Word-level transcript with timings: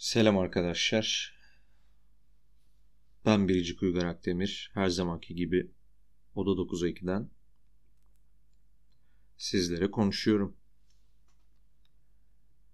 Selam 0.00 0.38
arkadaşlar. 0.38 1.34
Ben 3.26 3.48
Biricik 3.48 3.82
Uygar 3.82 4.04
Akdemir. 4.04 4.70
Her 4.74 4.88
zamanki 4.88 5.34
gibi 5.34 5.70
Oda 6.34 6.50
9'a 6.50 6.88
2'den 6.88 7.30
sizlere 9.36 9.90
konuşuyorum. 9.90 10.56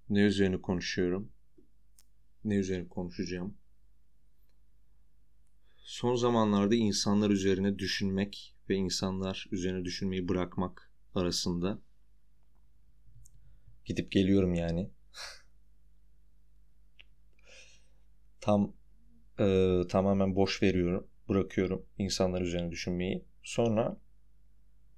Ne 0.08 0.20
üzerine 0.20 0.60
konuşuyorum? 0.60 1.32
Ne 2.44 2.54
üzerine 2.54 2.88
konuşacağım? 2.88 3.58
Son 5.76 6.14
zamanlarda 6.14 6.74
insanlar 6.74 7.30
üzerine 7.30 7.78
düşünmek 7.78 8.56
ve 8.68 8.74
insanlar 8.74 9.46
üzerine 9.50 9.84
düşünmeyi 9.84 10.28
bırakmak 10.28 10.92
arasında 11.14 11.82
gidip 13.84 14.12
geliyorum 14.12 14.54
yani. 14.54 14.90
Tam 18.46 18.72
e, 19.40 19.80
tamamen 19.88 20.36
boş 20.36 20.62
veriyorum, 20.62 21.06
bırakıyorum 21.28 21.86
insanlar 21.98 22.40
üzerine 22.40 22.70
düşünmeyi. 22.70 23.24
Sonra 23.42 23.96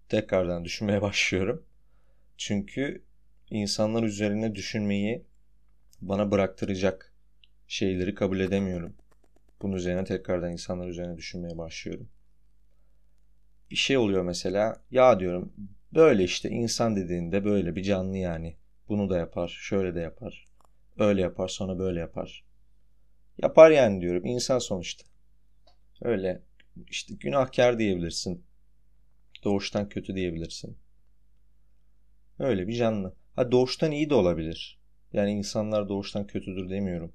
tekrardan 0.09 0.65
düşünmeye 0.65 1.03
başlıyorum. 1.09 1.65
Çünkü 2.37 3.03
insanlar 3.51 4.03
üzerine 4.03 4.55
düşünmeyi 4.55 5.25
bana 6.01 6.31
bıraktıracak 6.31 7.15
şeyleri 7.69 8.15
kabul 8.15 8.41
edemiyorum. 8.41 8.95
Bunun 9.63 9.77
üzerine 9.77 10.05
tekrardan 10.05 10.53
insanlar 10.53 10.89
üzerine 10.89 11.17
düşünmeye 11.17 11.59
başlıyorum. 11.59 12.09
Bir 13.71 13.77
şey 13.77 13.97
oluyor 13.97 14.23
mesela. 14.23 14.83
Ya 14.91 15.21
diyorum 15.21 15.53
böyle 15.95 16.25
işte 16.25 16.51
insan 16.51 16.97
dediğinde 16.97 17.45
böyle 17.45 17.77
bir 17.77 17.83
canlı 17.83 18.17
yani. 18.17 18.57
Bunu 18.89 19.11
da 19.11 19.19
yapar, 19.19 19.49
şöyle 19.49 19.95
de 19.95 20.01
yapar. 20.01 20.49
Öyle 20.99 21.21
yapar, 21.21 21.49
sonra 21.49 21.79
böyle 21.79 22.01
yapar. 22.01 22.48
Yapar 23.43 23.71
yani 23.71 24.01
diyorum. 24.01 24.27
İnsan 24.27 24.59
sonuçta. 24.59 25.05
Öyle 26.03 26.43
işte 26.91 27.15
günahkar 27.15 27.79
diyebilirsin. 27.79 28.45
Doğuştan 29.45 29.89
kötü 29.89 30.15
diyebilirsin. 30.15 30.79
Öyle 32.39 32.69
bir 32.69 32.75
canlı. 32.75 33.15
Ha 33.37 33.53
doğuştan 33.53 33.93
iyi 33.93 34.11
de 34.11 34.15
olabilir. 34.15 34.79
Yani 35.13 35.31
insanlar 35.31 35.89
doğuştan 35.89 36.27
kötüdür 36.27 36.71
demiyorum. 36.71 37.13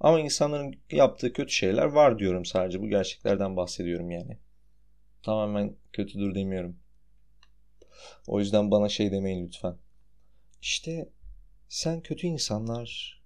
Ama 0.00 0.20
insanların 0.20 0.74
yaptığı 0.90 1.32
kötü 1.32 1.52
şeyler 1.52 1.84
var 1.84 2.18
diyorum 2.18 2.44
sadece. 2.44 2.82
Bu 2.82 2.88
gerçeklerden 2.88 3.56
bahsediyorum 3.56 4.10
yani. 4.10 4.38
Tamamen 5.22 5.76
kötüdür 5.92 6.34
demiyorum. 6.34 6.76
O 8.26 8.40
yüzden 8.40 8.70
bana 8.70 8.88
şey 8.88 9.12
demeyin 9.12 9.46
lütfen. 9.46 9.76
İşte 10.60 11.08
sen 11.68 12.00
kötü 12.00 12.26
insanlar 12.26 13.20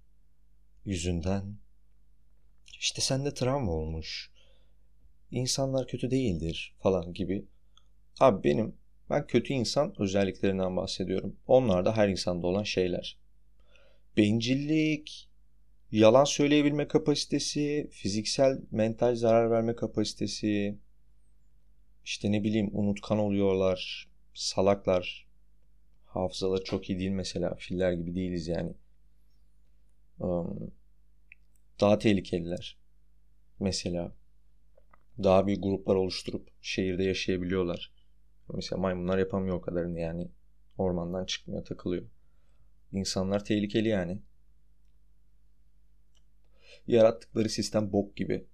yüzünden 0.85 1.55
işte 2.79 3.01
sende 3.01 3.33
travma 3.33 3.71
olmuş. 3.71 4.31
İnsanlar 5.31 5.87
kötü 5.87 6.11
değildir 6.11 6.75
falan 6.79 7.13
gibi. 7.13 7.45
Abi 8.19 8.43
benim 8.43 8.75
ben 9.09 9.27
kötü 9.27 9.53
insan 9.53 10.01
özelliklerinden 10.01 10.77
bahsediyorum. 10.77 11.35
Onlar 11.47 11.85
da 11.85 11.97
her 11.97 12.09
insanda 12.09 12.47
olan 12.47 12.63
şeyler. 12.63 13.17
Bencillik, 14.17 15.29
yalan 15.91 16.23
söyleyebilme 16.23 16.87
kapasitesi, 16.87 17.89
fiziksel, 17.91 18.61
mental 18.71 19.15
zarar 19.15 19.51
verme 19.51 19.75
kapasitesi, 19.75 20.77
işte 22.05 22.31
ne 22.31 22.43
bileyim 22.43 22.69
unutkan 22.73 23.19
oluyorlar, 23.19 24.09
salaklar, 24.33 25.27
hafızaları 26.05 26.63
çok 26.63 26.89
iyi 26.89 26.99
değil 26.99 27.11
mesela, 27.11 27.55
filler 27.55 27.91
gibi 27.91 28.15
değiliz 28.15 28.47
yani. 28.47 28.73
Um, 30.19 30.71
daha 31.81 31.99
tehlikeliler. 31.99 32.77
Mesela 33.59 34.15
daha 35.23 35.47
büyük 35.47 35.63
gruplar 35.63 35.95
oluşturup 35.95 36.49
şehirde 36.61 37.03
yaşayabiliyorlar. 37.03 37.93
Mesela 38.53 38.81
maymunlar 38.81 39.17
yapamıyor 39.17 39.55
o 39.55 39.61
kadarını 39.61 39.99
yani. 39.99 40.31
Ormandan 40.77 41.25
çıkmıyor, 41.25 41.65
takılıyor. 41.65 42.05
İnsanlar 42.91 43.45
tehlikeli 43.45 43.87
yani. 43.87 44.21
Yarattıkları 46.87 47.49
sistem 47.49 47.93
bok 47.93 48.15
gibi. 48.15 48.47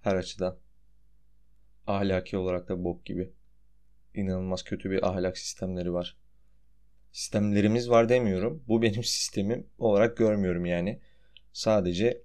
Her 0.00 0.16
açıdan. 0.16 0.58
Ahlaki 1.86 2.36
olarak 2.36 2.68
da 2.68 2.84
bok 2.84 3.04
gibi. 3.04 3.32
İnanılmaz 4.14 4.62
kötü 4.62 4.90
bir 4.90 5.08
ahlak 5.08 5.38
sistemleri 5.38 5.92
var. 5.92 6.16
Sistemlerimiz 7.12 7.90
var 7.90 8.08
demiyorum. 8.08 8.64
Bu 8.68 8.82
benim 8.82 9.04
sistemim 9.04 9.66
olarak 9.78 10.16
görmüyorum 10.16 10.66
yani. 10.66 11.00
Sadece 11.56 12.22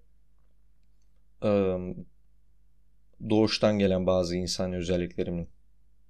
doğuştan 3.30 3.80
gelen 3.80 4.08
bazı 4.08 4.36
insan 4.36 4.74
özelliklerimin 4.74 5.50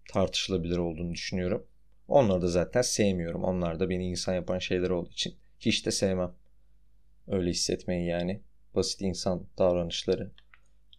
tartışılabilir 0.09 0.77
olduğunu 0.77 1.13
düşünüyorum. 1.13 1.67
Onları 2.07 2.41
da 2.41 2.47
zaten 2.47 2.81
sevmiyorum. 2.81 3.43
Onlar 3.43 3.79
da 3.79 3.89
beni 3.89 4.09
insan 4.09 4.33
yapan 4.33 4.59
şeyler 4.59 4.89
olduğu 4.89 5.09
için 5.09 5.35
hiç 5.59 5.85
de 5.85 5.91
sevmem. 5.91 6.35
Öyle 7.27 7.49
hissetmeyi 7.49 8.07
yani. 8.07 8.41
Basit 8.75 9.01
insan 9.01 9.47
davranışları. 9.57 10.31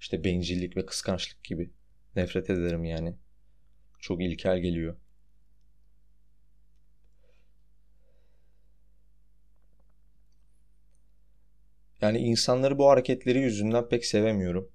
işte 0.00 0.24
bencillik 0.24 0.76
ve 0.76 0.86
kıskançlık 0.86 1.44
gibi. 1.44 1.70
Nefret 2.16 2.50
ederim 2.50 2.84
yani. 2.84 3.14
Çok 3.98 4.22
ilkel 4.22 4.58
geliyor. 4.58 4.96
Yani 12.02 12.18
insanları 12.18 12.78
bu 12.78 12.88
hareketleri 12.88 13.38
yüzünden 13.38 13.88
pek 13.88 14.04
sevemiyorum. 14.04 14.68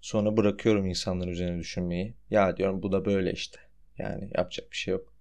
Sonra 0.00 0.36
bırakıyorum 0.36 0.86
insanların 0.86 1.30
üzerine 1.30 1.58
düşünmeyi. 1.58 2.14
Ya 2.30 2.56
diyorum 2.56 2.82
bu 2.82 2.92
da 2.92 3.04
böyle 3.04 3.32
işte. 3.32 3.58
Yani 3.98 4.30
yapacak 4.34 4.70
bir 4.70 4.76
şey 4.76 4.92
yok. 4.92 5.12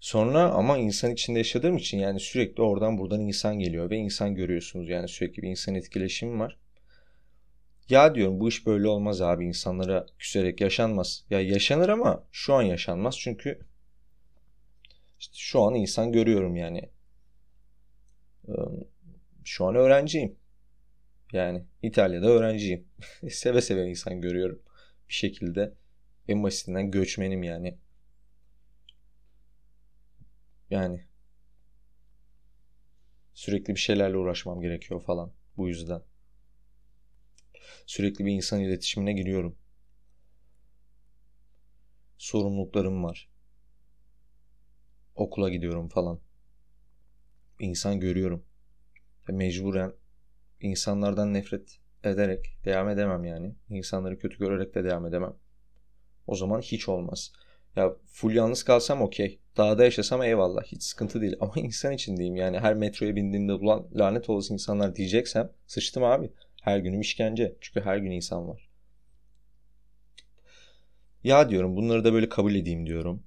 Sonra 0.00 0.50
ama 0.50 0.78
insan 0.78 1.10
içinde 1.12 1.38
yaşadığım 1.38 1.76
için 1.76 1.98
yani 1.98 2.20
sürekli 2.20 2.62
oradan 2.62 2.98
buradan 2.98 3.20
insan 3.20 3.58
geliyor 3.58 3.90
ve 3.90 3.96
insan 3.96 4.34
görüyorsunuz. 4.34 4.88
Yani 4.88 5.08
sürekli 5.08 5.42
bir 5.42 5.48
insan 5.48 5.74
etkileşimi 5.74 6.40
var. 6.40 6.58
Ya 7.88 8.14
diyorum 8.14 8.40
bu 8.40 8.48
iş 8.48 8.66
böyle 8.66 8.88
olmaz 8.88 9.20
abi 9.22 9.46
insanlara 9.46 10.06
küserek 10.18 10.60
yaşanmaz. 10.60 11.24
Ya 11.30 11.40
yaşanır 11.40 11.88
ama 11.88 12.24
şu 12.32 12.54
an 12.54 12.62
yaşanmaz 12.62 13.18
çünkü 13.18 13.58
işte 15.20 15.34
şu 15.36 15.60
an 15.62 15.74
insan 15.74 16.12
görüyorum 16.12 16.56
yani. 16.56 16.90
Şu 19.44 19.66
an 19.66 19.74
öğrenciyim. 19.74 20.36
Yani 21.32 21.64
İtalya'da 21.82 22.26
öğrenciyim. 22.26 22.88
seve 23.30 23.60
seve 23.62 23.90
insan 23.90 24.20
görüyorum. 24.20 24.62
Bir 25.08 25.14
şekilde 25.14 25.74
en 26.28 26.42
basitinden 26.42 26.90
göçmenim 26.90 27.42
yani. 27.42 27.78
Yani 30.70 31.04
sürekli 33.34 33.74
bir 33.74 33.80
şeylerle 33.80 34.16
uğraşmam 34.16 34.60
gerekiyor 34.60 35.00
falan 35.00 35.32
bu 35.56 35.68
yüzden. 35.68 36.02
Sürekli 37.86 38.24
bir 38.24 38.32
insan 38.32 38.60
iletişimine 38.60 39.12
giriyorum. 39.12 39.56
Sorumluluklarım 42.18 43.04
var. 43.04 43.28
Okula 45.14 45.50
gidiyorum 45.50 45.88
falan 45.88 46.20
insan 47.60 48.00
görüyorum. 48.00 48.44
Ve 49.28 49.32
mecburen 49.32 49.92
insanlardan 50.60 51.34
nefret 51.34 51.78
ederek 52.04 52.56
devam 52.64 52.88
edemem 52.88 53.24
yani. 53.24 53.54
İnsanları 53.68 54.18
kötü 54.18 54.38
görerek 54.38 54.74
de 54.74 54.84
devam 54.84 55.06
edemem. 55.06 55.34
O 56.26 56.34
zaman 56.34 56.60
hiç 56.60 56.88
olmaz. 56.88 57.32
Ya 57.76 57.96
full 58.06 58.34
yalnız 58.34 58.62
kalsam 58.62 59.02
okey. 59.02 59.40
Dağda 59.56 59.84
yaşasam 59.84 60.22
eyvallah. 60.22 60.62
Hiç 60.62 60.82
sıkıntı 60.82 61.20
değil. 61.20 61.36
Ama 61.40 61.52
insan 61.56 61.92
için 61.92 62.16
diyeyim 62.16 62.36
yani 62.36 62.58
her 62.58 62.74
metroya 62.74 63.16
bindiğimde 63.16 63.52
ulan 63.52 63.88
lanet 63.94 64.30
olası 64.30 64.52
insanlar 64.52 64.96
diyeceksem 64.96 65.50
sıçtım 65.66 66.04
abi. 66.04 66.30
Her 66.62 66.78
günüm 66.78 67.00
işkence. 67.00 67.56
Çünkü 67.60 67.80
her 67.80 67.96
gün 67.96 68.10
insan 68.10 68.48
var. 68.48 68.70
Ya 71.24 71.50
diyorum 71.50 71.76
bunları 71.76 72.04
da 72.04 72.12
böyle 72.12 72.28
kabul 72.28 72.54
edeyim 72.54 72.86
diyorum. 72.86 73.22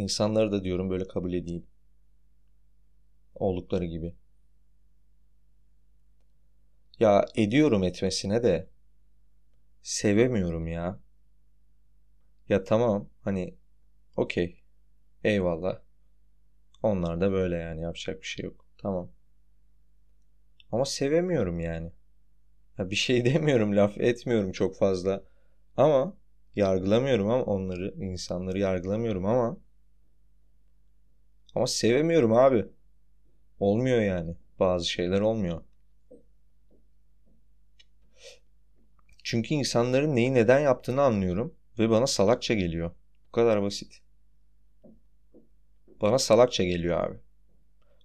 İnsanları 0.00 0.52
da 0.52 0.64
diyorum 0.64 0.90
böyle 0.90 1.08
kabul 1.08 1.32
edeyim. 1.32 1.66
Oldukları 3.34 3.84
gibi. 3.84 4.14
Ya 7.00 7.24
ediyorum 7.34 7.82
etmesine 7.84 8.42
de 8.42 8.68
sevemiyorum 9.82 10.66
ya. 10.66 10.98
Ya 12.48 12.64
tamam 12.64 13.08
hani 13.24 13.54
okey 14.16 14.62
eyvallah. 15.24 15.82
Onlar 16.82 17.20
da 17.20 17.32
böyle 17.32 17.56
yani 17.56 17.80
yapacak 17.82 18.20
bir 18.22 18.26
şey 18.26 18.44
yok. 18.44 18.66
Tamam. 18.78 19.10
Ama 20.72 20.84
sevemiyorum 20.84 21.60
yani. 21.60 21.92
Ya 22.78 22.90
bir 22.90 22.96
şey 22.96 23.24
demiyorum, 23.26 23.76
laf 23.76 23.98
etmiyorum 23.98 24.52
çok 24.52 24.76
fazla. 24.78 25.24
Ama 25.76 26.16
yargılamıyorum 26.56 27.30
ama 27.30 27.44
onları, 27.44 27.94
insanları 28.00 28.58
yargılamıyorum 28.58 29.26
ama 29.26 29.58
Ama 31.54 31.66
sevemiyorum 31.66 32.32
abi. 32.32 32.66
Olmuyor 33.60 34.00
yani. 34.00 34.34
Bazı 34.60 34.88
şeyler 34.88 35.20
olmuyor. 35.20 35.62
Çünkü 39.24 39.54
insanların 39.54 40.16
neyi 40.16 40.34
neden 40.34 40.60
yaptığını 40.60 41.02
anlıyorum 41.02 41.54
ve 41.78 41.90
bana 41.90 42.06
salakça 42.06 42.54
geliyor. 42.54 42.90
Bu 43.28 43.32
kadar 43.32 43.62
basit. 43.62 44.00
Bana 46.00 46.18
salakça 46.18 46.64
geliyor 46.64 47.04
abi. 47.04 47.16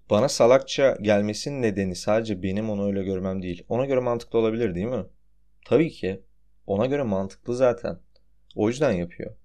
Bana 0.10 0.30
salakça 0.30 0.98
gelmesinin 1.02 1.62
nedeni 1.62 1.96
sadece 1.96 2.44
benim 2.44 2.70
onu 2.70 2.86
öyle 2.86 3.04
görmem 3.04 3.42
değil. 3.42 3.64
Ona 3.70 3.86
göre 3.86 4.00
mantıklı 4.00 4.40
olabilir 4.40 4.76
değil 4.76 4.88
mi? 4.88 5.06
Tabii 5.66 5.90
ki. 5.90 6.22
Ona 6.68 6.86
göre 6.86 7.04
mantıklı 7.04 7.56
zaten. 7.56 8.00
O 8.56 8.68
yüzden 8.68 8.92
yapıyor. 8.92 9.36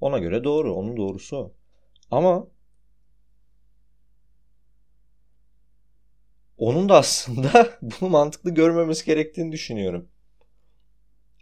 Ona 0.00 0.18
göre 0.18 0.44
doğru. 0.44 0.74
Onun 0.74 0.96
doğrusu. 0.96 1.52
Ama 2.10 2.46
onun 6.58 6.88
da 6.88 6.96
aslında 6.96 7.78
bunu 7.82 8.10
mantıklı 8.10 8.50
görmemesi 8.50 9.06
gerektiğini 9.06 9.52
düşünüyorum. 9.52 10.08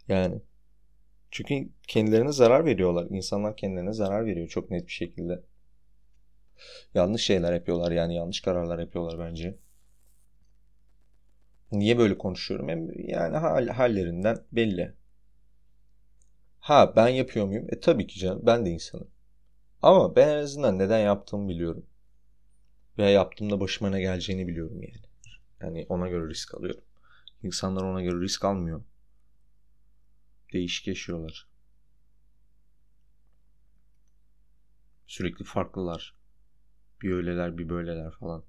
Yani 0.07 0.41
çünkü 1.31 1.69
kendilerine 1.87 2.31
zarar 2.31 2.65
veriyorlar. 2.65 3.07
İnsanlar 3.09 3.57
kendilerine 3.57 3.93
zarar 3.93 4.25
veriyor 4.25 4.47
çok 4.47 4.71
net 4.71 4.87
bir 4.87 4.91
şekilde. 4.91 5.43
Yanlış 6.93 7.21
şeyler 7.21 7.53
yapıyorlar 7.53 7.91
yani 7.91 8.15
yanlış 8.15 8.41
kararlar 8.41 8.79
yapıyorlar 8.79 9.19
bence. 9.29 9.57
Niye 11.71 11.97
böyle 11.97 12.17
konuşuyorum? 12.17 12.69
Yani 13.09 13.37
hal, 13.37 13.67
hallerinden 13.67 14.37
belli. 14.51 14.93
Ha 16.59 16.93
ben 16.95 17.07
yapıyor 17.07 17.45
muyum? 17.45 17.67
E 17.69 17.79
tabii 17.79 18.07
ki 18.07 18.19
canım 18.19 18.41
ben 18.45 18.65
de 18.65 18.69
insanım. 18.69 19.07
Ama 19.81 20.15
ben 20.15 20.29
en 20.29 20.37
azından 20.37 20.79
neden 20.79 20.99
yaptığımı 20.99 21.49
biliyorum. 21.49 21.85
Veya 22.97 23.09
yaptığımda 23.09 23.59
başıma 23.59 23.89
ne 23.89 24.01
geleceğini 24.01 24.47
biliyorum 24.47 24.81
yani. 24.81 25.02
Yani 25.63 25.85
ona 25.89 26.09
göre 26.09 26.29
risk 26.29 26.55
alıyorum. 26.55 26.83
İnsanlar 27.43 27.83
ona 27.83 28.01
göre 28.01 28.21
risk 28.21 28.45
almıyor. 28.45 28.83
Değişik 30.53 30.87
yaşıyorlar. 30.87 31.47
Sürekli 35.07 35.45
farklılar. 35.45 36.15
Bir 37.01 37.11
öyleler 37.11 37.57
bir 37.57 37.69
böyleler 37.69 38.11
falan. 38.11 38.43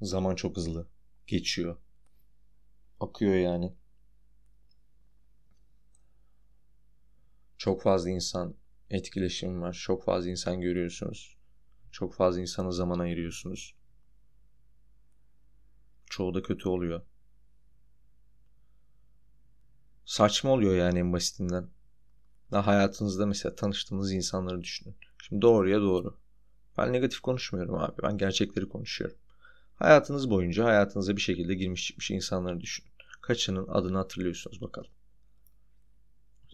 Zaman 0.00 0.34
çok 0.34 0.56
hızlı. 0.56 0.86
Geçiyor. 1.26 1.76
Akıyor 3.00 3.34
yani. 3.34 3.74
Çok 7.58 7.82
fazla 7.82 8.10
insan 8.10 8.54
etkileşim 8.90 9.62
var. 9.62 9.72
Çok 9.72 10.04
fazla 10.04 10.30
insan 10.30 10.60
görüyorsunuz. 10.60 11.41
Çok 11.92 12.14
fazla 12.14 12.40
insana 12.40 12.72
zaman 12.72 12.98
ayırıyorsunuz. 12.98 13.74
Çoğu 16.06 16.34
da 16.34 16.42
kötü 16.42 16.68
oluyor. 16.68 17.02
Saçma 20.04 20.50
oluyor 20.50 20.74
yani 20.76 20.98
en 20.98 21.12
basitinden. 21.12 21.68
Daha 22.50 22.66
hayatınızda 22.66 23.26
mesela 23.26 23.54
tanıştığınız 23.54 24.12
insanları 24.12 24.62
düşünün. 24.62 24.96
Şimdi 25.22 25.42
doğruya 25.42 25.80
doğru. 25.80 26.18
Ben 26.78 26.92
negatif 26.92 27.20
konuşmuyorum 27.20 27.74
abi. 27.74 28.02
Ben 28.02 28.18
gerçekleri 28.18 28.68
konuşuyorum. 28.68 29.16
Hayatınız 29.74 30.30
boyunca 30.30 30.64
hayatınıza 30.64 31.16
bir 31.16 31.20
şekilde 31.20 31.54
girmiş 31.54 31.86
çıkmış 31.86 32.10
insanları 32.10 32.60
düşünün. 32.60 32.92
Kaçının 33.20 33.68
adını 33.68 33.96
hatırlıyorsunuz 33.96 34.60
bakalım. 34.60 34.90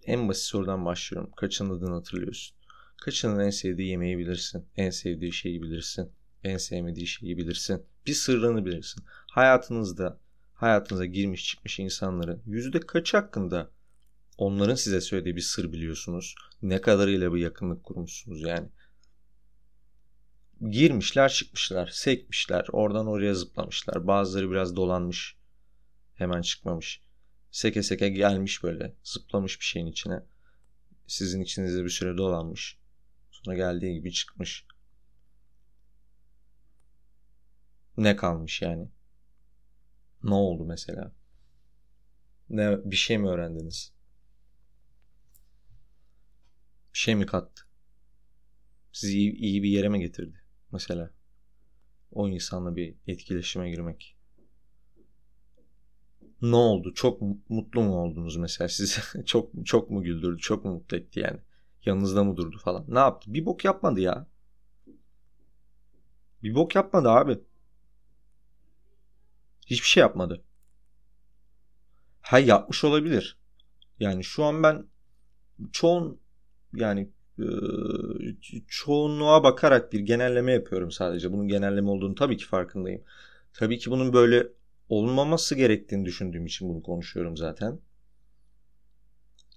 En 0.02 0.28
basit 0.28 0.44
sorudan 0.44 0.84
başlıyorum. 0.84 1.30
Kaçının 1.36 1.78
adını 1.78 1.94
hatırlıyorsun? 1.94 2.57
Kaçının 3.00 3.38
en 3.38 3.50
sevdiği 3.50 3.88
yemeği 3.88 4.18
bilirsin. 4.18 4.66
En 4.76 4.90
sevdiği 4.90 5.32
şeyi 5.32 5.62
bilirsin. 5.62 6.12
En 6.44 6.56
sevmediği 6.56 7.06
şeyi 7.06 7.36
bilirsin. 7.36 7.82
Bir 8.06 8.14
sırrını 8.14 8.66
bilirsin. 8.66 9.04
Hayatınızda 9.30 10.20
hayatınıza 10.54 11.04
girmiş 11.04 11.46
çıkmış 11.46 11.78
insanların 11.78 12.42
yüzde 12.46 12.80
kaç 12.80 13.14
hakkında 13.14 13.70
onların 14.38 14.74
size 14.74 15.00
söylediği 15.00 15.36
bir 15.36 15.40
sır 15.40 15.72
biliyorsunuz? 15.72 16.34
Ne 16.62 16.80
kadarıyla 16.80 17.34
bir 17.34 17.40
yakınlık 17.40 17.84
kurmuşsunuz 17.84 18.42
yani? 18.42 18.68
Girmişler 20.70 21.28
çıkmışlar, 21.28 21.86
sekmişler, 21.92 22.66
oradan 22.72 23.06
oraya 23.06 23.34
zıplamışlar. 23.34 24.06
Bazıları 24.06 24.50
biraz 24.50 24.76
dolanmış, 24.76 25.36
hemen 26.14 26.42
çıkmamış. 26.42 27.02
Seke 27.50 27.82
seke 27.82 28.08
gelmiş 28.08 28.62
böyle, 28.62 28.94
zıplamış 29.04 29.60
bir 29.60 29.64
şeyin 29.64 29.86
içine. 29.86 30.22
Sizin 31.06 31.40
içinizde 31.40 31.84
bir 31.84 31.90
süre 31.90 32.18
dolanmış. 32.18 32.78
Sonra 33.44 33.56
geldiği 33.56 33.94
gibi 33.94 34.12
çıkmış. 34.12 34.66
Ne 37.96 38.16
kalmış 38.16 38.62
yani? 38.62 38.88
Ne 40.22 40.34
oldu 40.34 40.64
mesela? 40.64 41.12
Ne 42.50 42.78
bir 42.90 42.96
şey 42.96 43.18
mi 43.18 43.28
öğrendiniz? 43.28 43.92
Bir 46.94 46.98
şey 46.98 47.14
mi 47.14 47.26
kattı? 47.26 47.62
Sizi 48.92 49.18
iyi, 49.18 49.32
iyi 49.32 49.62
bir 49.62 49.68
yere 49.68 49.88
mi 49.88 50.00
getirdi? 50.00 50.42
Mesela 50.72 51.10
o 52.12 52.28
insanla 52.28 52.76
bir 52.76 52.94
etkileşime 53.06 53.70
girmek. 53.70 54.16
Ne 56.42 56.56
oldu? 56.56 56.94
Çok 56.94 57.22
mutlu 57.48 57.82
mu 57.82 57.96
oldunuz 58.02 58.36
mesela? 58.36 58.68
Sizi 58.68 59.00
çok 59.26 59.66
çok 59.66 59.90
mu 59.90 60.02
güldürdü? 60.02 60.38
Çok 60.38 60.64
mu 60.64 60.72
mutlu 60.72 60.96
etti 60.96 61.20
yani? 61.20 61.40
Yanınızda 61.84 62.24
mı 62.24 62.36
durdu 62.36 62.58
falan? 62.58 62.84
Ne 62.88 62.98
yaptı? 62.98 63.34
Bir 63.34 63.46
bok 63.46 63.64
yapmadı 63.64 64.00
ya. 64.00 64.26
Bir 66.42 66.54
bok 66.54 66.74
yapmadı 66.74 67.08
abi. 67.10 67.38
Hiçbir 69.66 69.86
şey 69.86 70.00
yapmadı. 70.00 70.42
Ha 72.20 72.38
yapmış 72.38 72.84
olabilir. 72.84 73.38
Yani 74.00 74.24
şu 74.24 74.44
an 74.44 74.62
ben 74.62 74.86
çoğun 75.72 76.20
yani 76.74 77.10
e, 77.38 77.46
çoğunluğa 78.68 79.42
bakarak 79.42 79.92
bir 79.92 80.00
genelleme 80.00 80.52
yapıyorum 80.52 80.90
sadece. 80.90 81.32
Bunun 81.32 81.48
genelleme 81.48 81.90
olduğunu 81.90 82.14
tabii 82.14 82.36
ki 82.36 82.46
farkındayım. 82.46 83.02
Tabii 83.52 83.78
ki 83.78 83.90
bunun 83.90 84.12
böyle 84.12 84.48
olmaması 84.88 85.54
gerektiğini 85.54 86.04
düşündüğüm 86.04 86.46
için 86.46 86.68
bunu 86.68 86.82
konuşuyorum 86.82 87.36
zaten. 87.36 87.80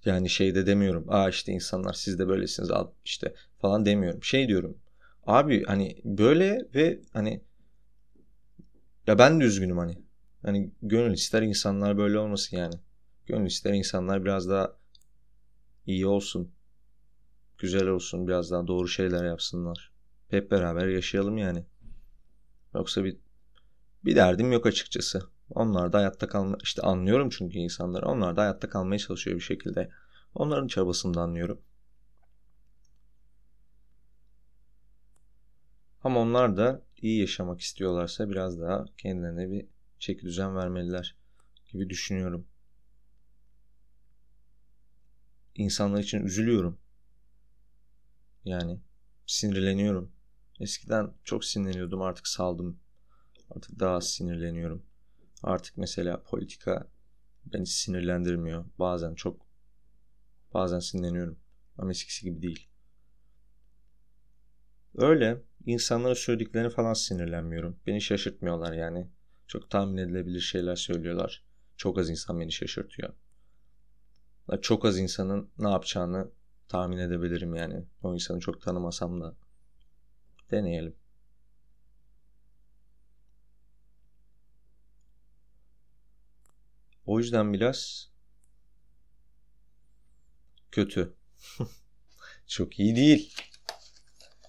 Yani 0.04 0.28
şey 0.28 0.54
de 0.54 0.66
demiyorum. 0.66 1.04
Aa 1.08 1.28
işte 1.28 1.52
insanlar 1.52 1.92
siz 1.92 2.18
de 2.18 2.28
böylesiniz 2.28 2.70
işte 3.04 3.34
falan 3.58 3.86
demiyorum. 3.86 4.22
Şey 4.22 4.48
diyorum. 4.48 4.78
Abi 5.26 5.64
hani 5.64 5.96
böyle 6.04 6.68
ve 6.74 7.00
hani 7.12 7.40
ya 9.06 9.18
ben 9.18 9.40
de 9.40 9.44
üzgünüm 9.44 9.78
hani. 9.78 9.98
Hani 10.42 10.70
gönül 10.82 11.12
ister 11.12 11.42
insanlar 11.42 11.98
böyle 11.98 12.18
olmasın 12.18 12.56
yani. 12.56 12.74
Gönül 13.26 13.46
ister 13.46 13.72
insanlar 13.72 14.24
biraz 14.24 14.48
daha 14.48 14.76
iyi 15.86 16.06
olsun. 16.06 16.52
Güzel 17.58 17.86
olsun. 17.86 18.28
Biraz 18.28 18.50
daha 18.50 18.66
doğru 18.66 18.88
şeyler 18.88 19.24
yapsınlar. 19.24 19.92
Hep 20.28 20.50
beraber 20.50 20.88
yaşayalım 20.88 21.38
yani. 21.38 21.64
Yoksa 22.74 23.04
bir 23.04 23.16
bir 24.04 24.16
derdim 24.16 24.52
yok 24.52 24.66
açıkçası. 24.66 25.22
Onlar 25.54 25.92
da 25.92 25.98
hayatta 25.98 26.28
kalma 26.28 26.56
işte 26.62 26.82
anlıyorum 26.82 27.30
çünkü 27.30 27.58
insanları. 27.58 28.06
Onlar 28.06 28.36
da 28.36 28.42
hayatta 28.42 28.68
kalmaya 28.68 28.98
çalışıyor 28.98 29.36
bir 29.36 29.42
şekilde. 29.42 29.90
Onların 30.34 30.66
çabasını 30.66 31.14
da 31.14 31.20
anlıyorum. 31.20 31.60
Ama 36.04 36.20
onlar 36.20 36.56
da 36.56 36.82
iyi 36.96 37.20
yaşamak 37.20 37.60
istiyorlarsa 37.60 38.30
biraz 38.30 38.60
daha 38.60 38.84
kendilerine 38.98 39.50
bir 39.50 39.66
çeki 39.98 40.22
düzen 40.22 40.56
vermeliler 40.56 41.16
gibi 41.72 41.90
düşünüyorum. 41.90 42.46
İnsanlar 45.54 46.00
için 46.00 46.24
üzülüyorum. 46.24 46.78
Yani 48.44 48.80
sinirleniyorum. 49.26 50.12
Eskiden 50.60 51.10
çok 51.24 51.44
sinirleniyordum 51.44 52.02
artık 52.02 52.26
saldım. 52.28 52.80
Artık 53.50 53.80
daha 53.80 53.94
az 53.94 54.10
sinirleniyorum. 54.10 54.82
Artık 55.42 55.76
mesela 55.76 56.22
politika 56.22 56.88
beni 57.44 57.66
sinirlendirmiyor. 57.66 58.64
Bazen 58.78 59.14
çok 59.14 59.46
bazen 60.54 60.78
sinirleniyorum. 60.78 61.38
Ama 61.78 61.90
eskisi 61.90 62.24
gibi 62.24 62.42
değil. 62.42 62.68
Öyle 64.96 65.42
insanlara 65.66 66.14
söylediklerini 66.14 66.70
falan 66.70 66.92
sinirlenmiyorum. 66.92 67.76
Beni 67.86 68.00
şaşırtmıyorlar 68.00 68.72
yani. 68.72 69.08
Çok 69.46 69.70
tahmin 69.70 69.96
edilebilir 69.96 70.40
şeyler 70.40 70.76
söylüyorlar. 70.76 71.44
Çok 71.76 71.98
az 71.98 72.10
insan 72.10 72.40
beni 72.40 72.52
şaşırtıyor. 72.52 73.14
Çok 74.62 74.84
az 74.84 74.98
insanın 74.98 75.50
ne 75.58 75.70
yapacağını 75.70 76.30
tahmin 76.68 76.98
edebilirim 76.98 77.54
yani. 77.54 77.84
O 78.02 78.14
insanı 78.14 78.40
çok 78.40 78.62
tanımasam 78.62 79.20
da 79.20 79.36
deneyelim. 80.50 80.96
O 87.06 87.18
yüzden 87.18 87.52
biraz 87.52 88.10
kötü. 90.70 91.14
çok 92.46 92.80
iyi 92.80 92.96
değil. 92.96 93.34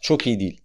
Çok 0.01 0.27
iyi 0.27 0.39
değil. 0.39 0.61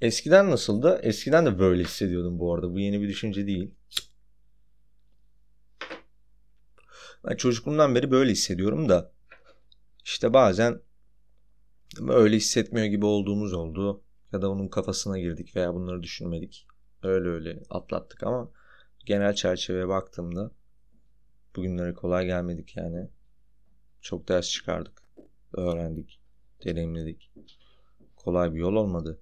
Eskiden 0.00 0.50
nasıldı? 0.50 1.00
Eskiden 1.02 1.46
de 1.46 1.58
böyle 1.58 1.82
hissediyordum 1.82 2.38
bu 2.38 2.54
arada. 2.54 2.72
Bu 2.72 2.80
yeni 2.80 3.02
bir 3.02 3.08
düşünce 3.08 3.46
değil. 3.46 3.74
Ben 7.24 7.36
çocukluğumdan 7.36 7.94
beri 7.94 8.10
böyle 8.10 8.32
hissediyorum 8.32 8.88
da 8.88 9.12
işte 10.04 10.32
bazen 10.32 10.80
öyle 12.08 12.36
hissetmiyor 12.36 12.86
gibi 12.86 13.06
olduğumuz 13.06 13.52
oldu 13.52 14.02
ya 14.32 14.42
da 14.42 14.50
onun 14.50 14.68
kafasına 14.68 15.18
girdik 15.18 15.56
veya 15.56 15.74
bunları 15.74 16.02
düşünmedik. 16.02 16.66
Öyle 17.02 17.28
öyle 17.28 17.62
atlattık 17.70 18.22
ama 18.22 18.50
genel 19.06 19.34
çerçeveye 19.34 19.88
baktığımda 19.88 20.50
bugünlere 21.58 21.94
kolay 21.94 22.26
gelmedik 22.26 22.76
yani. 22.76 23.08
Çok 24.00 24.28
ders 24.28 24.50
çıkardık, 24.50 25.02
öğrendik, 25.52 26.20
deneyimledik. 26.64 27.30
Kolay 28.16 28.54
bir 28.54 28.58
yol 28.58 28.74
olmadı. 28.74 29.20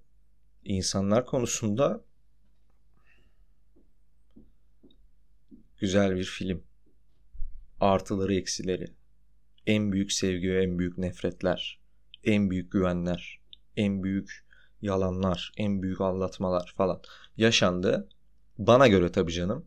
İnsanlar 0.63 1.25
konusunda 1.25 2.03
güzel 5.77 6.15
bir 6.15 6.23
film. 6.23 6.63
Artıları 7.79 8.35
eksileri. 8.35 8.87
En 9.65 9.91
büyük 9.91 10.11
sevgi 10.11 10.49
ve 10.49 10.63
en 10.63 10.79
büyük 10.79 10.97
nefretler. 10.97 11.79
En 12.23 12.49
büyük 12.49 12.71
güvenler. 12.71 13.39
En 13.75 14.03
büyük 14.03 14.45
yalanlar. 14.81 15.51
En 15.57 15.83
büyük 15.83 16.01
aldatmalar 16.01 16.73
falan. 16.77 17.01
Yaşandı. 17.37 18.09
Bana 18.57 18.87
göre 18.87 19.11
tabii 19.11 19.33
canım. 19.33 19.65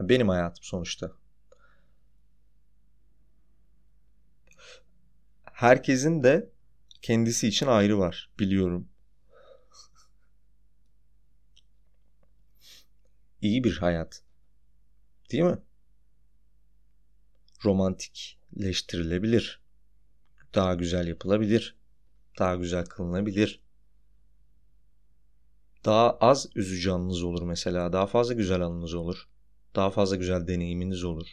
Benim 0.00 0.28
hayatım 0.28 0.64
sonuçta. 0.64 1.19
Herkesin 5.60 6.22
de 6.22 6.50
kendisi 7.02 7.48
için 7.48 7.66
ayrı 7.66 7.98
var 7.98 8.30
biliyorum. 8.38 8.88
İyi 13.40 13.64
bir 13.64 13.76
hayat. 13.76 14.22
Değil 15.32 15.42
mi? 15.42 15.58
Romantikleştirilebilir. 17.64 19.60
Daha 20.54 20.74
güzel 20.74 21.06
yapılabilir. 21.06 21.76
Daha 22.38 22.54
güzel 22.54 22.84
kılınabilir. 22.84 23.62
Daha 25.84 26.10
az 26.10 26.48
üzücü 26.54 26.90
anınız 26.90 27.22
olur 27.22 27.42
mesela. 27.42 27.92
Daha 27.92 28.06
fazla 28.06 28.34
güzel 28.34 28.60
anınız 28.60 28.94
olur. 28.94 29.28
Daha 29.76 29.90
fazla 29.90 30.16
güzel 30.16 30.46
deneyiminiz 30.48 31.04
olur. 31.04 31.28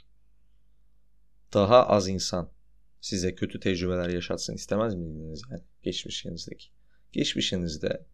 Daha 1.54 1.88
az 1.88 2.08
insan 2.08 2.57
size 3.08 3.36
kötü 3.36 3.60
tecrübeler 3.60 4.10
yaşatsın 4.10 4.54
istemez 4.54 4.96
miydiniz 4.96 5.42
yani 5.52 5.64
geçmişinizdeki? 5.84 6.68
Geçmişinizde 7.12 8.06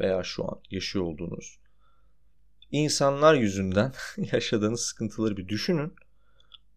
veya 0.00 0.22
şu 0.24 0.44
an 0.44 0.60
yaşıyor 0.70 1.04
olduğunuz 1.04 1.58
insanlar 2.72 3.34
yüzünden 3.34 3.92
yaşadığınız 4.32 4.80
sıkıntıları 4.80 5.36
bir 5.36 5.48
düşünün. 5.48 5.94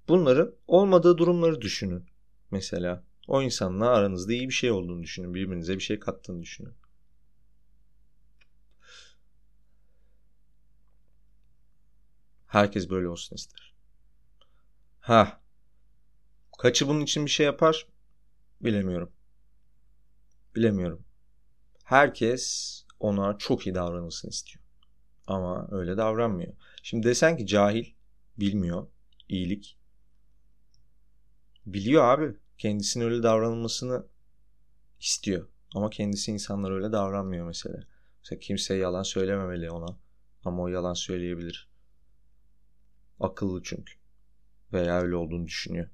Bunların 0.07 0.55
olmadığı 0.67 1.17
durumları 1.17 1.61
düşünün. 1.61 2.05
Mesela 2.51 3.03
o 3.27 3.41
insanla 3.41 3.89
aranızda 3.89 4.33
iyi 4.33 4.49
bir 4.49 4.53
şey 4.53 4.71
olduğunu 4.71 5.03
düşünün. 5.03 5.33
Birbirinize 5.33 5.75
bir 5.75 5.83
şey 5.83 5.99
kattığını 5.99 6.41
düşünün. 6.41 6.73
Herkes 12.47 12.89
böyle 12.89 13.07
olsun 13.07 13.35
ister. 13.35 13.73
Ha. 14.99 15.40
Kaçı 16.61 16.87
bunun 16.87 17.01
için 17.01 17.25
bir 17.25 17.31
şey 17.31 17.45
yapar? 17.45 17.87
Bilemiyorum. 18.61 19.11
Bilemiyorum. 20.55 21.05
Herkes 21.83 22.85
ona 22.99 23.37
çok 23.37 23.67
iyi 23.67 23.75
davranılsın 23.75 24.29
istiyor. 24.29 24.63
Ama 25.27 25.67
öyle 25.71 25.97
davranmıyor. 25.97 26.53
Şimdi 26.83 27.07
desen 27.07 27.37
ki 27.37 27.47
cahil, 27.47 27.85
bilmiyor, 28.37 28.87
iyilik. 29.29 29.77
Biliyor 31.65 32.03
abi. 32.03 32.35
Kendisine 32.57 33.03
öyle 33.03 33.23
davranılmasını 33.23 34.05
istiyor. 34.99 35.47
Ama 35.75 35.89
kendisi 35.89 36.31
insanlar 36.31 36.71
öyle 36.71 36.91
davranmıyor 36.91 37.47
mesela. 37.47 37.79
Mesela 38.19 38.39
kimseye 38.39 38.79
yalan 38.79 39.03
söylememeli 39.03 39.71
ona. 39.71 39.97
Ama 40.45 40.63
o 40.63 40.67
yalan 40.67 40.93
söyleyebilir. 40.93 41.69
Akıllı 43.19 43.61
çünkü. 43.63 43.93
Veya 44.73 45.01
öyle 45.01 45.15
olduğunu 45.15 45.47
düşünüyor. 45.47 45.89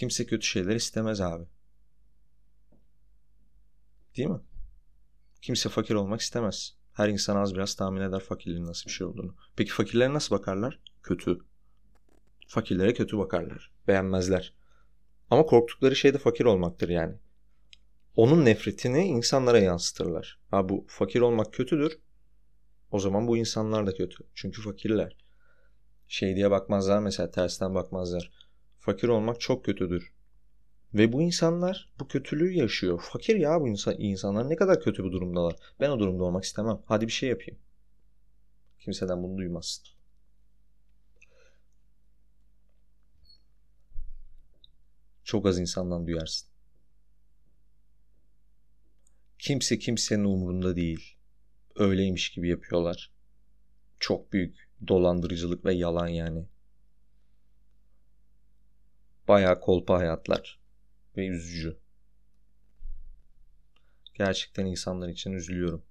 Kimse 0.00 0.26
kötü 0.26 0.46
şeyler 0.46 0.76
istemez 0.76 1.20
abi. 1.20 1.44
Değil 4.16 4.28
mi? 4.28 4.40
Kimse 5.42 5.68
fakir 5.68 5.94
olmak 5.94 6.20
istemez. 6.20 6.76
Her 6.92 7.08
insan 7.08 7.36
az 7.36 7.54
biraz 7.54 7.74
tahmin 7.74 8.00
eder 8.00 8.20
fakirliğin 8.20 8.66
nasıl 8.66 8.86
bir 8.86 8.90
şey 8.90 9.06
olduğunu. 9.06 9.34
Peki 9.56 9.72
fakirlere 9.72 10.14
nasıl 10.14 10.36
bakarlar? 10.36 10.80
Kötü. 11.02 11.38
Fakirlere 12.46 12.94
kötü 12.94 13.18
bakarlar. 13.18 13.72
Beğenmezler. 13.88 14.54
Ama 15.30 15.46
korktukları 15.46 15.96
şey 15.96 16.14
de 16.14 16.18
fakir 16.18 16.44
olmaktır 16.44 16.88
yani. 16.88 17.16
Onun 18.16 18.44
nefretini 18.44 19.04
insanlara 19.04 19.58
yansıtırlar. 19.58 20.38
Ha 20.50 20.68
bu 20.68 20.84
fakir 20.88 21.20
olmak 21.20 21.52
kötüdür. 21.52 21.98
O 22.90 22.98
zaman 22.98 23.28
bu 23.28 23.36
insanlar 23.36 23.86
da 23.86 23.94
kötü. 23.94 24.24
Çünkü 24.34 24.62
fakirler. 24.62 25.16
Şey 26.08 26.36
diye 26.36 26.50
bakmazlar 26.50 26.98
mesela 26.98 27.30
tersten 27.30 27.74
bakmazlar. 27.74 28.39
Fakir 28.80 29.08
olmak 29.08 29.40
çok 29.40 29.64
kötüdür. 29.64 30.12
Ve 30.94 31.12
bu 31.12 31.22
insanlar 31.22 31.92
bu 32.00 32.08
kötülüğü 32.08 32.52
yaşıyor. 32.52 33.00
Fakir 33.12 33.36
ya 33.36 33.60
bu 33.60 33.68
insan, 33.68 33.94
insanlar 33.98 34.50
ne 34.50 34.56
kadar 34.56 34.80
kötü 34.80 35.04
bir 35.04 35.12
durumdalar. 35.12 35.56
Ben 35.80 35.90
o 35.90 35.98
durumda 35.98 36.24
olmak 36.24 36.44
istemem. 36.44 36.82
Hadi 36.86 37.06
bir 37.06 37.12
şey 37.12 37.28
yapayım. 37.28 37.60
Kimseden 38.78 39.22
bunu 39.22 39.38
duymazsın. 39.38 39.84
Çok 45.24 45.46
az 45.46 45.58
insandan 45.58 46.06
duyarsın. 46.06 46.48
Kimse 49.38 49.78
kimsenin 49.78 50.24
umurunda 50.24 50.76
değil. 50.76 51.16
Öyleymiş 51.76 52.30
gibi 52.30 52.48
yapıyorlar. 52.48 53.12
Çok 54.00 54.32
büyük 54.32 54.68
dolandırıcılık 54.88 55.64
ve 55.64 55.74
yalan 55.74 56.08
yani. 56.08 56.46
Bayağı 59.30 59.60
kolpa 59.60 59.98
hayatlar 59.98 60.58
ve 61.16 61.26
üzücü. 61.26 61.78
Gerçekten 64.14 64.66
insanlar 64.66 65.08
için 65.08 65.32
üzülüyorum. 65.32 65.84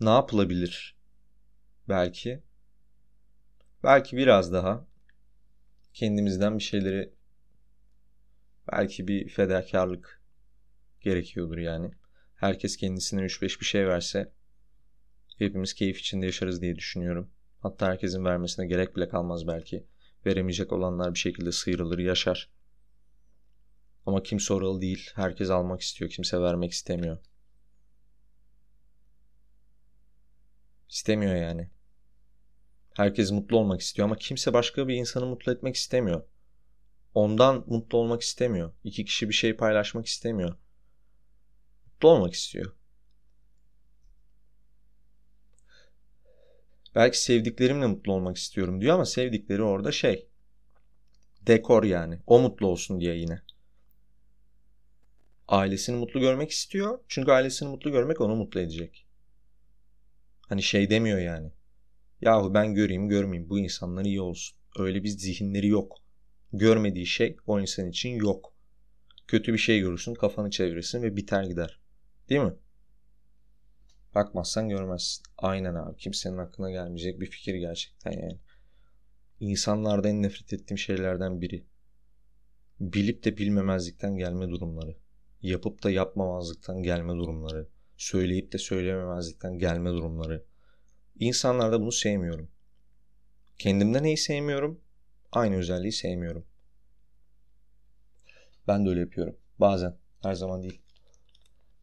Ne 0.00 0.10
yapılabilir? 0.10 0.96
Belki 1.88 2.42
belki 3.82 4.16
biraz 4.16 4.52
daha 4.52 4.86
kendimizden 5.94 6.58
bir 6.58 6.64
şeyleri 6.64 7.12
belki 8.72 9.08
bir 9.08 9.28
fedakarlık 9.28 10.22
gerekiyordur 11.00 11.58
yani. 11.58 11.90
Herkes 12.34 12.76
kendisine 12.76 13.20
3-5 13.20 13.60
bir 13.60 13.66
şey 13.66 13.88
verse 13.88 14.32
hepimiz 15.46 15.74
keyif 15.74 15.98
içinde 15.98 16.26
yaşarız 16.26 16.62
diye 16.62 16.76
düşünüyorum. 16.76 17.30
Hatta 17.60 17.86
herkesin 17.86 18.24
vermesine 18.24 18.66
gerek 18.66 18.96
bile 18.96 19.08
kalmaz 19.08 19.46
belki. 19.46 19.86
Veremeyecek 20.26 20.72
olanlar 20.72 21.14
bir 21.14 21.18
şekilde 21.18 21.52
sıyrılır, 21.52 21.98
yaşar. 21.98 22.50
Ama 24.06 24.22
kimse 24.22 24.54
oralı 24.54 24.80
değil. 24.80 25.10
Herkes 25.14 25.50
almak 25.50 25.80
istiyor, 25.80 26.10
kimse 26.10 26.40
vermek 26.40 26.72
istemiyor. 26.72 27.18
İstemiyor 30.88 31.34
yani. 31.34 31.70
Herkes 32.94 33.30
mutlu 33.30 33.58
olmak 33.58 33.80
istiyor 33.80 34.08
ama 34.08 34.16
kimse 34.16 34.52
başka 34.52 34.88
bir 34.88 34.94
insanı 34.94 35.26
mutlu 35.26 35.52
etmek 35.52 35.76
istemiyor. 35.76 36.24
Ondan 37.14 37.64
mutlu 37.66 37.98
olmak 37.98 38.22
istemiyor. 38.22 38.72
İki 38.84 39.04
kişi 39.04 39.28
bir 39.28 39.34
şey 39.34 39.56
paylaşmak 39.56 40.06
istemiyor. 40.06 40.56
Mutlu 41.86 42.08
olmak 42.08 42.34
istiyor. 42.34 42.72
Belki 46.94 47.20
sevdiklerimle 47.22 47.86
mutlu 47.86 48.12
olmak 48.12 48.36
istiyorum 48.36 48.80
diyor 48.80 48.94
ama 48.94 49.04
sevdikleri 49.04 49.62
orada 49.62 49.92
şey. 49.92 50.28
Dekor 51.46 51.84
yani. 51.84 52.18
O 52.26 52.40
mutlu 52.40 52.66
olsun 52.66 53.00
diye 53.00 53.16
yine. 53.16 53.42
Ailesini 55.48 55.96
mutlu 55.96 56.20
görmek 56.20 56.50
istiyor. 56.50 56.98
Çünkü 57.08 57.30
ailesini 57.30 57.68
mutlu 57.68 57.92
görmek 57.92 58.20
onu 58.20 58.36
mutlu 58.36 58.60
edecek. 58.60 59.06
Hani 60.48 60.62
şey 60.62 60.90
demiyor 60.90 61.18
yani. 61.18 61.50
Yahu 62.20 62.54
ben 62.54 62.74
göreyim 62.74 63.08
görmeyeyim 63.08 63.50
bu 63.50 63.58
insanlar 63.58 64.04
iyi 64.04 64.20
olsun. 64.20 64.58
Öyle 64.78 65.04
bir 65.04 65.08
zihinleri 65.08 65.66
yok. 65.66 65.98
Görmediği 66.52 67.06
şey 67.06 67.36
o 67.46 67.60
insan 67.60 67.88
için 67.88 68.10
yok. 68.10 68.52
Kötü 69.26 69.52
bir 69.52 69.58
şey 69.58 69.80
görürsün 69.80 70.14
kafanı 70.14 70.50
çevirirsin 70.50 71.02
ve 71.02 71.16
biter 71.16 71.44
gider. 71.44 71.80
Değil 72.28 72.40
mi? 72.40 72.54
Bakmazsan 74.14 74.68
görmezsin. 74.68 75.22
Aynen 75.38 75.74
abi. 75.74 75.96
Kimsenin 75.96 76.38
aklına 76.38 76.70
gelmeyecek 76.70 77.20
bir 77.20 77.26
fikir 77.26 77.54
gerçekten 77.54 78.12
yani. 78.12 78.38
İnsanlarda 79.40 80.08
en 80.08 80.22
nefret 80.22 80.52
ettiğim 80.52 80.78
şeylerden 80.78 81.40
biri. 81.40 81.64
Bilip 82.80 83.24
de 83.24 83.36
bilmemezlikten 83.36 84.16
gelme 84.16 84.48
durumları. 84.48 84.96
Yapıp 85.42 85.82
da 85.82 85.90
yapmamazlıktan 85.90 86.82
gelme 86.82 87.12
durumları. 87.12 87.68
Söyleyip 87.96 88.52
de 88.52 88.58
söylememezlikten 88.58 89.58
gelme 89.58 89.90
durumları. 89.90 90.44
İnsanlarda 91.18 91.80
bunu 91.80 91.92
sevmiyorum. 91.92 92.48
Kendimde 93.58 94.02
neyi 94.02 94.16
sevmiyorum? 94.16 94.80
Aynı 95.32 95.56
özelliği 95.56 95.92
sevmiyorum. 95.92 96.46
Ben 98.68 98.86
de 98.86 98.88
öyle 98.88 99.00
yapıyorum. 99.00 99.36
Bazen. 99.58 99.96
Her 100.22 100.34
zaman 100.34 100.62
değil. 100.62 100.82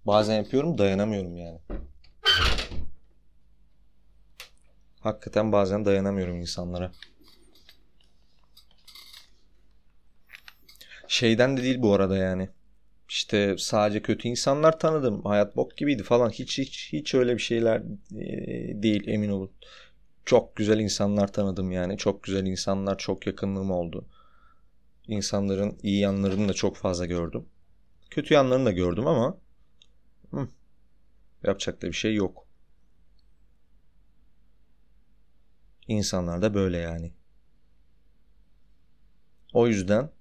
Bazen 0.05 0.35
yapıyorum 0.37 0.77
dayanamıyorum 0.77 1.37
yani. 1.37 1.59
Hakikaten 5.09 5.51
bazen 5.51 5.85
dayanamıyorum 5.85 6.39
insanlara. 6.39 6.91
Şeyden 11.07 11.57
de 11.57 11.63
değil 11.63 11.81
bu 11.81 11.93
arada 11.93 12.17
yani. 12.17 12.49
İşte 13.09 13.55
sadece 13.57 14.01
kötü 14.01 14.27
insanlar 14.27 14.79
tanıdım. 14.79 15.25
Hayat 15.25 15.55
bok 15.55 15.77
gibiydi 15.77 16.03
falan. 16.03 16.29
Hiç 16.29 16.57
hiç 16.57 16.89
hiç 16.93 17.13
öyle 17.15 17.33
bir 17.33 17.41
şeyler 17.41 17.77
e, 18.15 18.83
değil 18.83 19.07
emin 19.07 19.29
olun. 19.29 19.51
Çok 20.25 20.55
güzel 20.55 20.79
insanlar 20.79 21.33
tanıdım 21.33 21.71
yani. 21.71 21.97
Çok 21.97 22.23
güzel 22.23 22.45
insanlar, 22.45 22.97
çok 22.97 23.27
yakınlığım 23.27 23.71
oldu. 23.71 24.05
İnsanların 25.07 25.77
iyi 25.83 25.99
yanlarını 25.99 26.49
da 26.49 26.53
çok 26.53 26.75
fazla 26.75 27.05
gördüm. 27.05 27.45
Kötü 28.09 28.33
yanlarını 28.33 28.65
da 28.65 28.71
gördüm 28.71 29.07
ama 29.07 29.37
hı, 30.31 30.47
yapacak 31.43 31.81
da 31.81 31.87
bir 31.87 31.93
şey 31.93 32.15
yok. 32.15 32.48
İnsanlar 35.89 36.41
da 36.41 36.53
böyle 36.53 36.77
yani. 36.77 37.11
O 39.53 39.67
yüzden 39.67 40.11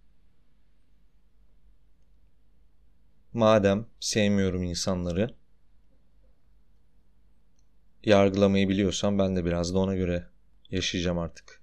madem 3.32 3.86
sevmiyorum 4.00 4.62
insanları 4.62 5.34
yargılamayı 8.04 8.68
biliyorsam 8.68 9.18
ben 9.18 9.36
de 9.36 9.44
biraz 9.44 9.74
da 9.74 9.78
ona 9.78 9.94
göre 9.94 10.26
yaşayacağım 10.70 11.18
artık. 11.18 11.62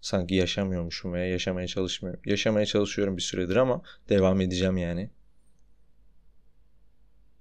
Sanki 0.00 0.34
yaşamıyormuşum 0.34 1.12
veya 1.12 1.26
yaşamaya 1.26 1.66
çalışmıyorum. 1.66 2.22
Yaşamaya 2.24 2.66
çalışıyorum 2.66 3.16
bir 3.16 3.22
süredir 3.22 3.56
ama 3.56 3.82
devam 4.08 4.40
edeceğim 4.40 4.76
yani. 4.76 5.10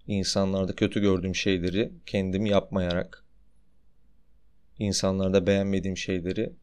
İnsanlarda 0.07 0.75
kötü 0.75 1.01
gördüğüm 1.01 1.35
şeyleri 1.35 1.93
kendim 2.05 2.45
yapmayarak 2.45 3.26
insanlarda 4.79 5.47
beğenmediğim 5.47 5.97
şeyleri 5.97 6.53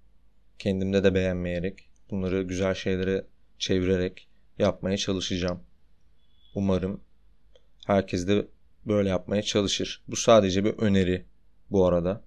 kendimde 0.59 1.05
de 1.05 1.15
beğenmeyerek 1.15 1.91
bunları 2.11 2.43
güzel 2.43 2.75
şeylere 2.75 3.27
çevirerek 3.59 4.29
yapmaya 4.59 4.97
çalışacağım. 4.97 5.63
Umarım 6.55 7.01
herkes 7.87 8.29
de 8.29 8.49
böyle 8.87 9.09
yapmaya 9.09 9.43
çalışır. 9.43 10.03
Bu 10.09 10.17
sadece 10.17 10.65
bir 10.65 10.73
öneri 10.73 11.27
bu 11.71 11.87
arada. 11.87 12.25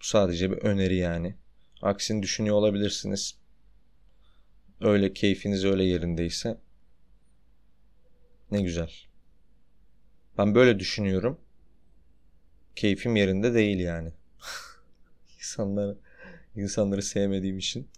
Bu 0.00 0.04
sadece 0.04 0.50
bir 0.50 0.56
öneri 0.56 0.96
yani. 0.96 1.34
Aksini 1.82 2.22
düşünüyor 2.22 2.56
olabilirsiniz. 2.56 3.38
Öyle 4.80 5.12
keyfiniz 5.12 5.64
öyle 5.64 5.84
yerindeyse 5.84 6.58
ne 8.50 8.62
güzel. 8.62 8.92
Ben 10.38 10.54
böyle 10.54 10.78
düşünüyorum. 10.78 11.40
Keyfim 12.76 13.16
yerinde 13.16 13.54
değil 13.54 13.78
yani. 13.78 14.12
İnsanları 15.46 15.98
insanları 16.56 17.02
sevmediğim 17.02 17.58
için. 17.58 17.90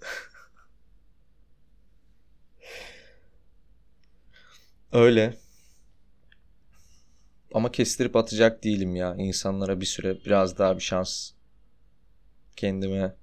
Öyle. 4.93 5.39
Ama 7.55 7.73
kestirip 7.73 8.17
atacak 8.17 8.65
değilim 8.65 8.97
ya. 8.97 9.15
İnsanlara 9.17 9.81
bir 9.81 9.87
süre 9.87 10.25
biraz 10.25 10.59
daha 10.59 10.77
bir 10.77 10.83
şans. 10.83 11.31
Kendime 12.57 13.17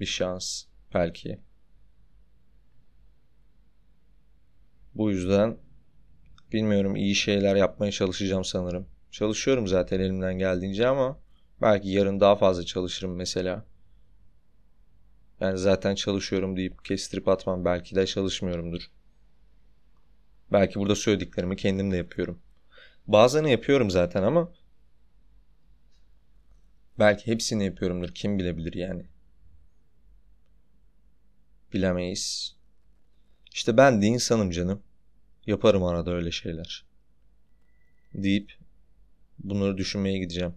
bir 0.00 0.06
şans 0.06 0.64
belki. 0.94 1.40
Bu 4.94 5.10
yüzden 5.10 5.58
bilmiyorum 6.52 6.96
iyi 6.96 7.14
şeyler 7.14 7.56
yapmaya 7.56 7.92
çalışacağım 7.92 8.44
sanırım. 8.44 8.88
Çalışıyorum 9.10 9.66
zaten 9.66 10.00
elimden 10.00 10.38
geldiğince 10.38 10.88
ama 10.88 11.18
belki 11.62 11.88
yarın 11.88 12.20
daha 12.20 12.36
fazla 12.36 12.64
çalışırım 12.64 13.16
mesela. 13.16 13.64
Yani 15.40 15.58
zaten 15.58 15.94
çalışıyorum 15.94 16.56
deyip 16.56 16.84
kestirip 16.84 17.28
atmam. 17.28 17.64
Belki 17.64 17.96
de 17.96 18.06
çalışmıyorumdur. 18.06 18.82
Belki 20.52 20.80
burada 20.80 20.94
söylediklerimi 20.94 21.56
kendim 21.56 21.92
de 21.92 21.96
yapıyorum. 21.96 22.38
Bazılarını 23.06 23.50
yapıyorum 23.50 23.90
zaten 23.90 24.22
ama 24.22 24.52
belki 26.98 27.26
hepsini 27.26 27.64
yapıyorumdur. 27.64 28.14
Kim 28.14 28.38
bilebilir 28.38 28.72
yani. 28.72 29.06
Bilemeyiz. 31.72 32.56
İşte 33.52 33.76
ben 33.76 34.02
de 34.02 34.06
insanım 34.06 34.50
canım. 34.50 34.82
Yaparım 35.46 35.84
arada 35.84 36.10
öyle 36.10 36.30
şeyler. 36.30 36.86
Deyip 38.14 38.52
bunları 39.38 39.78
düşünmeye 39.78 40.18
gideceğim. 40.18 40.54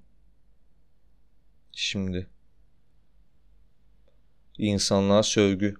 Şimdi. 1.73 2.27
İnsanlığa 4.57 5.23
sövgü. 5.23 5.75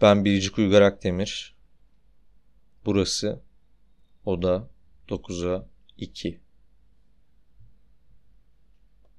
Ben 0.00 0.24
Biricik 0.24 0.58
Uygar 0.58 0.82
Akdemir. 0.82 1.56
Burası 2.84 3.40
Oda 4.24 4.68
9'a 5.08 5.68
2. 5.96 6.40